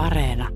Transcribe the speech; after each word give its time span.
Areena. 0.00 0.48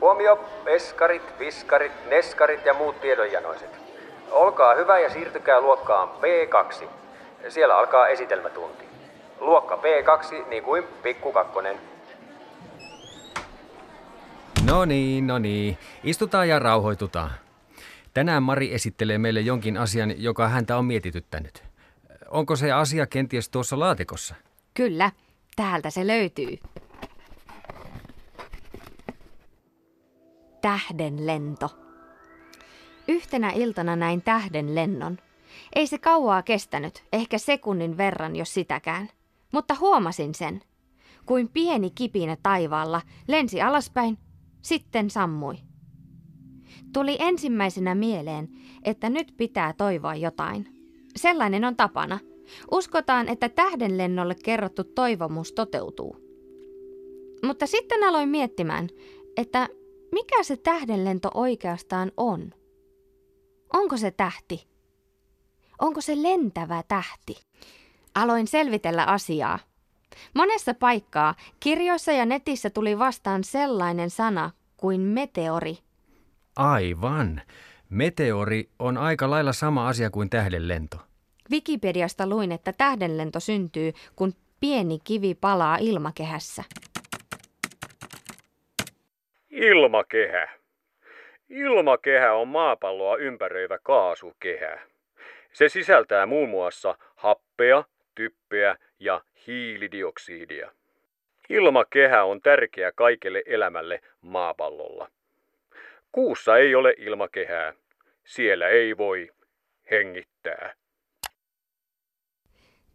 Huomio, 0.00 0.44
eskarit, 0.66 1.22
viskarit, 1.38 1.92
neskarit 2.10 2.66
ja 2.66 2.74
muut 2.74 3.00
tiedonjanoiset. 3.00 3.70
Olkaa 4.30 4.74
hyvä 4.74 4.98
ja 4.98 5.10
siirtykää 5.10 5.60
luokkaan 5.60 6.08
P2. 6.08 6.86
Siellä 7.48 7.78
alkaa 7.78 8.08
esitelmätunti. 8.08 8.84
Luokka 9.40 9.76
P2 9.76 10.48
niin 10.48 10.62
kuin 10.62 10.84
pikku 11.02 11.32
kakkonen. 11.32 11.76
No 14.66 14.84
niin, 14.84 15.26
no 15.26 15.38
niin. 15.38 15.78
Istutaan 16.04 16.48
ja 16.48 16.58
rauhoitutaan. 16.58 17.47
Tänään 18.14 18.42
Mari 18.42 18.74
esittelee 18.74 19.18
meille 19.18 19.40
jonkin 19.40 19.76
asian, 19.76 20.22
joka 20.22 20.48
häntä 20.48 20.78
on 20.78 20.84
mietityttänyt. 20.84 21.64
Onko 22.30 22.56
se 22.56 22.72
asia 22.72 23.06
kenties 23.06 23.48
tuossa 23.48 23.78
laatikossa? 23.78 24.34
Kyllä, 24.74 25.12
täältä 25.56 25.90
se 25.90 26.06
löytyy. 26.06 26.58
Tähden 30.60 31.26
lento. 31.26 31.78
Yhtenä 33.08 33.50
iltana 33.50 33.96
näin 33.96 34.22
tähden 34.22 34.74
lennon. 34.74 35.18
Ei 35.74 35.86
se 35.86 35.98
kauaa 35.98 36.42
kestänyt, 36.42 37.04
ehkä 37.12 37.38
sekunnin 37.38 37.96
verran, 37.96 38.36
jos 38.36 38.54
sitäkään. 38.54 39.08
Mutta 39.52 39.74
huomasin 39.80 40.34
sen. 40.34 40.60
Kuin 41.26 41.48
pieni 41.48 41.90
kipinä 41.90 42.36
taivaalla 42.42 43.02
lensi 43.28 43.62
alaspäin, 43.62 44.18
sitten 44.62 45.10
sammui. 45.10 45.67
Tuli 46.92 47.16
ensimmäisenä 47.20 47.94
mieleen, 47.94 48.48
että 48.84 49.10
nyt 49.10 49.34
pitää 49.36 49.72
toivoa 49.72 50.14
jotain. 50.14 50.66
Sellainen 51.16 51.64
on 51.64 51.76
tapana. 51.76 52.18
Uskotaan, 52.70 53.28
että 53.28 53.48
tähdenlennolle 53.48 54.34
kerrottu 54.44 54.84
toivomus 54.84 55.52
toteutuu. 55.52 56.16
Mutta 57.42 57.66
sitten 57.66 58.04
aloin 58.04 58.28
miettimään, 58.28 58.88
että 59.36 59.68
mikä 60.12 60.42
se 60.42 60.56
tähdenlento 60.56 61.30
oikeastaan 61.34 62.12
on? 62.16 62.52
Onko 63.72 63.96
se 63.96 64.10
tähti? 64.10 64.66
Onko 65.80 66.00
se 66.00 66.22
lentävä 66.22 66.82
tähti? 66.88 67.36
Aloin 68.14 68.46
selvitellä 68.46 69.04
asiaa. 69.04 69.58
Monessa 70.34 70.74
paikkaa, 70.74 71.34
kirjoissa 71.60 72.12
ja 72.12 72.26
netissä 72.26 72.70
tuli 72.70 72.98
vastaan 72.98 73.44
sellainen 73.44 74.10
sana 74.10 74.50
kuin 74.76 75.00
meteori. 75.00 75.78
Aivan. 76.58 77.40
Meteori 77.90 78.68
on 78.78 78.96
aika 78.96 79.30
lailla 79.30 79.52
sama 79.52 79.88
asia 79.88 80.10
kuin 80.10 80.30
tähdenlento. 80.30 80.96
Wikipediasta 81.50 82.26
luin, 82.26 82.52
että 82.52 82.72
tähdenlento 82.72 83.40
syntyy, 83.40 83.92
kun 84.16 84.32
pieni 84.60 84.98
kivi 85.04 85.34
palaa 85.34 85.76
ilmakehässä. 85.80 86.64
Ilmakehä. 89.50 90.48
Ilmakehä 91.48 92.32
on 92.32 92.48
maapalloa 92.48 93.16
ympäröivä 93.16 93.78
kaasukehä. 93.82 94.80
Se 95.52 95.68
sisältää 95.68 96.26
muun 96.26 96.48
muassa 96.48 96.98
happea, 97.16 97.84
typpeä 98.14 98.76
ja 99.00 99.20
hiilidioksidia. 99.46 100.70
Ilmakehä 101.48 102.24
on 102.24 102.40
tärkeä 102.40 102.92
kaikelle 102.92 103.42
elämälle 103.46 104.00
maapallolla. 104.20 105.08
Kuussa 106.12 106.56
ei 106.56 106.74
ole 106.74 106.94
ilmakehää. 106.98 107.72
Siellä 108.24 108.68
ei 108.68 108.96
voi 108.96 109.30
hengittää. 109.90 110.74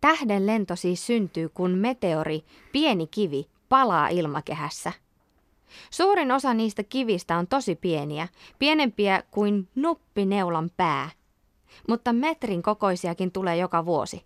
Tähden 0.00 0.46
lento 0.46 0.76
siis 0.76 1.06
syntyy, 1.06 1.48
kun 1.48 1.70
meteori, 1.70 2.44
pieni 2.72 3.06
kivi, 3.06 3.46
palaa 3.68 4.08
ilmakehässä. 4.08 4.92
Suurin 5.90 6.32
osa 6.32 6.54
niistä 6.54 6.82
kivistä 6.82 7.36
on 7.36 7.46
tosi 7.46 7.74
pieniä, 7.74 8.28
pienempiä 8.58 9.22
kuin 9.30 9.68
nuppineulan 9.74 10.70
pää. 10.76 11.10
Mutta 11.88 12.12
metrin 12.12 12.62
kokoisiakin 12.62 13.32
tulee 13.32 13.56
joka 13.56 13.86
vuosi. 13.86 14.24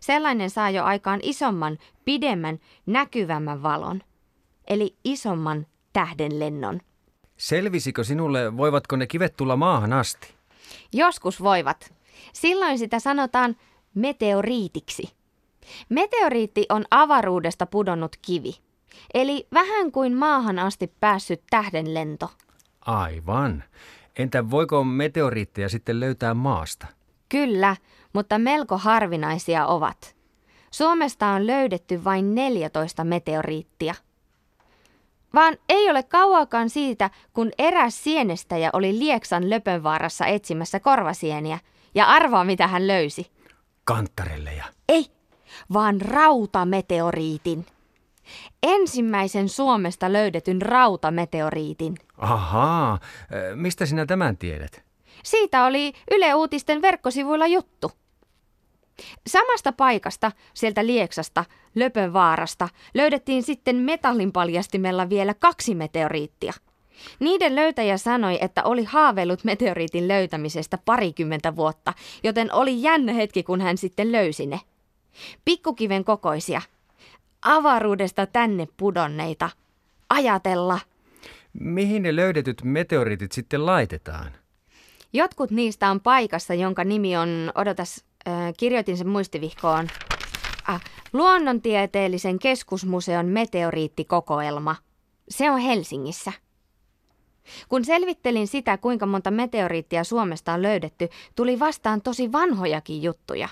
Sellainen 0.00 0.50
saa 0.50 0.70
jo 0.70 0.84
aikaan 0.84 1.20
isomman, 1.22 1.78
pidemmän, 2.04 2.58
näkyvämmän 2.86 3.62
valon. 3.62 4.02
Eli 4.68 4.96
isomman 5.04 5.66
tähdenlennon. 5.92 6.80
Selvisikö 7.40 8.04
sinulle, 8.04 8.56
voivatko 8.56 8.96
ne 8.96 9.06
kivet 9.06 9.36
tulla 9.36 9.56
maahan 9.56 9.92
asti? 9.92 10.34
Joskus 10.92 11.42
voivat. 11.42 11.94
Silloin 12.32 12.78
sitä 12.78 12.98
sanotaan 12.98 13.56
meteoriitiksi. 13.94 15.02
Meteoriitti 15.88 16.66
on 16.68 16.84
avaruudesta 16.90 17.66
pudonnut 17.66 18.16
kivi. 18.22 18.54
Eli 19.14 19.46
vähän 19.54 19.92
kuin 19.92 20.16
maahan 20.16 20.58
asti 20.58 20.92
päässyt 21.00 21.42
tähdenlento. 21.50 22.30
Aivan. 22.80 23.64
Entä 24.18 24.50
voiko 24.50 24.84
meteoriitteja 24.84 25.68
sitten 25.68 26.00
löytää 26.00 26.34
maasta? 26.34 26.86
Kyllä, 27.28 27.76
mutta 28.12 28.38
melko 28.38 28.78
harvinaisia 28.78 29.66
ovat. 29.66 30.16
Suomesta 30.70 31.26
on 31.26 31.46
löydetty 31.46 32.04
vain 32.04 32.34
14 32.34 33.04
meteoriittia. 33.04 33.94
Vaan 35.34 35.56
ei 35.68 35.90
ole 35.90 36.02
kauaakaan 36.02 36.70
siitä, 36.70 37.10
kun 37.32 37.50
eräs 37.58 38.04
sienestäjä 38.04 38.70
oli 38.72 38.98
Lieksan 38.98 39.50
Löpönvaarassa 39.50 40.26
etsimässä 40.26 40.80
korvasieniä. 40.80 41.58
Ja 41.94 42.06
arvaa, 42.06 42.44
mitä 42.44 42.66
hän 42.66 42.86
löysi. 42.86 43.30
Kanttarelleja. 43.84 44.64
Ei, 44.88 45.06
vaan 45.72 46.00
rautameteoriitin. 46.00 47.66
Ensimmäisen 48.62 49.48
Suomesta 49.48 50.12
löydetyn 50.12 50.62
rautameteoriitin. 50.62 51.94
Ahaa, 52.18 52.98
mistä 53.54 53.86
sinä 53.86 54.06
tämän 54.06 54.36
tiedät? 54.36 54.82
Siitä 55.24 55.64
oli 55.64 55.92
Yle 56.10 56.34
Uutisten 56.34 56.82
verkkosivuilla 56.82 57.46
juttu. 57.46 57.92
Samasta 59.26 59.72
paikasta, 59.72 60.32
sieltä 60.54 60.86
Lieksasta, 60.86 61.44
Löpönvaarasta, 61.74 62.68
löydettiin 62.94 63.42
sitten 63.42 63.76
metallinpaljastimella 63.76 65.08
vielä 65.08 65.34
kaksi 65.34 65.74
meteoriittia. 65.74 66.52
Niiden 67.20 67.56
löytäjä 67.56 67.96
sanoi, 67.96 68.38
että 68.40 68.64
oli 68.64 68.84
haaveillut 68.84 69.44
meteoriitin 69.44 70.08
löytämisestä 70.08 70.78
parikymmentä 70.84 71.56
vuotta, 71.56 71.92
joten 72.22 72.52
oli 72.52 72.82
jännä 72.82 73.12
hetki, 73.12 73.42
kun 73.42 73.60
hän 73.60 73.78
sitten 73.78 74.12
löysi 74.12 74.46
ne. 74.46 74.60
Pikkukiven 75.44 76.04
kokoisia. 76.04 76.62
Avaruudesta 77.42 78.26
tänne 78.26 78.68
pudonneita. 78.76 79.50
Ajatella. 80.10 80.80
Mihin 81.52 82.02
ne 82.02 82.16
löydetyt 82.16 82.62
meteoriitit 82.64 83.32
sitten 83.32 83.66
laitetaan? 83.66 84.32
Jotkut 85.12 85.50
niistä 85.50 85.90
on 85.90 86.00
paikassa, 86.00 86.54
jonka 86.54 86.84
nimi 86.84 87.16
on, 87.16 87.52
odotas, 87.54 88.04
kirjoitin 88.56 88.96
sen 88.96 89.08
muistivihkoon, 89.08 89.88
äh, 90.68 90.80
Luonnontieteellisen 91.12 92.38
keskusmuseon 92.38 93.26
meteoriittikokoelma. 93.26 94.76
Se 95.28 95.50
on 95.50 95.58
Helsingissä. 95.58 96.32
Kun 97.68 97.84
selvittelin 97.84 98.46
sitä, 98.46 98.78
kuinka 98.78 99.06
monta 99.06 99.30
meteoriittia 99.30 100.04
Suomesta 100.04 100.52
on 100.52 100.62
löydetty, 100.62 101.08
tuli 101.36 101.58
vastaan 101.58 102.02
tosi 102.02 102.32
vanhojakin 102.32 103.02
juttuja. 103.02 103.48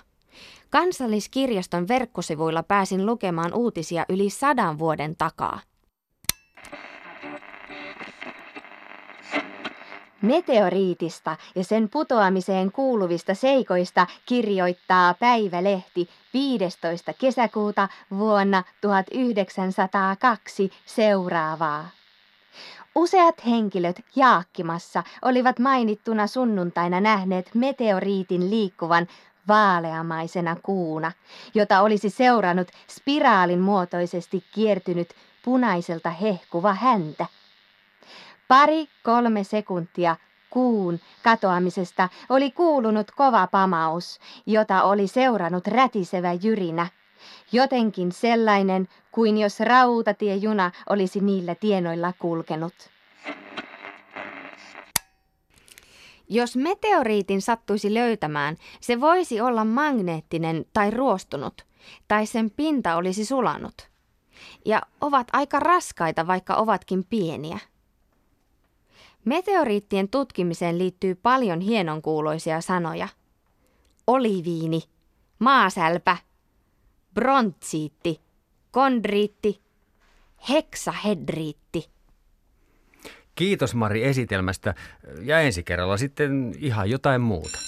Kansalliskirjaston 0.70 1.88
verkkosivuilla 1.88 2.62
pääsin 2.62 3.06
lukemaan 3.06 3.54
uutisia 3.54 4.04
yli 4.08 4.30
sadan 4.30 4.78
vuoden 4.78 5.16
takaa. 5.16 5.60
Meteoriitista 10.22 11.36
ja 11.54 11.64
sen 11.64 11.88
putoamiseen 11.88 12.72
kuuluvista 12.72 13.34
seikoista 13.34 14.06
kirjoittaa 14.26 15.14
Päivälehti 15.14 16.08
15. 16.34 17.12
kesäkuuta 17.12 17.88
vuonna 18.18 18.62
1902 18.80 20.70
seuraavaa. 20.86 21.88
Useat 22.94 23.46
henkilöt 23.46 24.00
Jaakkimassa 24.16 25.02
olivat 25.22 25.58
mainittuna 25.58 26.26
sunnuntaina 26.26 27.00
nähneet 27.00 27.50
meteoriitin 27.54 28.50
liikkuvan 28.50 29.06
vaaleamaisena 29.48 30.56
kuuna, 30.62 31.12
jota 31.54 31.80
olisi 31.80 32.10
seurannut 32.10 32.68
spiraalin 32.88 33.60
muotoisesti 33.60 34.44
kiertynyt 34.54 35.08
punaiselta 35.44 36.10
hehkuva 36.10 36.74
häntä. 36.74 37.26
Pari 38.48 38.88
kolme 39.02 39.44
sekuntia 39.44 40.16
kuun 40.50 40.98
katoamisesta 41.22 42.08
oli 42.28 42.50
kuulunut 42.50 43.10
kova 43.10 43.46
pamaus, 43.46 44.18
jota 44.46 44.82
oli 44.82 45.08
seurannut 45.08 45.66
rätisevä 45.66 46.32
jyrinä. 46.32 46.86
Jotenkin 47.52 48.12
sellainen 48.12 48.88
kuin 49.12 49.38
jos 49.38 49.60
rautatiejuna 49.60 50.70
olisi 50.88 51.20
niillä 51.20 51.54
tienoilla 51.54 52.12
kulkenut. 52.18 52.74
Jos 56.28 56.56
meteoriitin 56.56 57.42
sattuisi 57.42 57.94
löytämään, 57.94 58.56
se 58.80 59.00
voisi 59.00 59.40
olla 59.40 59.64
magneettinen 59.64 60.64
tai 60.72 60.90
ruostunut, 60.90 61.66
tai 62.08 62.26
sen 62.26 62.50
pinta 62.50 62.96
olisi 62.96 63.24
sulanut. 63.24 63.88
Ja 64.64 64.82
ovat 65.00 65.26
aika 65.32 65.60
raskaita, 65.60 66.26
vaikka 66.26 66.54
ovatkin 66.54 67.04
pieniä. 67.04 67.58
Meteoriittien 69.24 70.08
tutkimiseen 70.08 70.78
liittyy 70.78 71.14
paljon 71.14 71.60
hienonkuuloisia 71.60 72.60
sanoja. 72.60 73.08
Oliviini, 74.06 74.82
maasälpä, 75.38 76.16
brontsiitti, 77.14 78.20
kondriitti, 78.70 79.60
heksahedriitti. 80.48 81.90
Kiitos 83.34 83.74
Mari 83.74 84.04
esitelmästä 84.04 84.74
ja 85.22 85.40
ensi 85.40 85.62
kerralla 85.62 85.96
sitten 85.96 86.54
ihan 86.58 86.90
jotain 86.90 87.20
muuta. 87.20 87.58